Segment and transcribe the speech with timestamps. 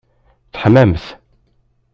[0.53, 1.05] Teḥmamt?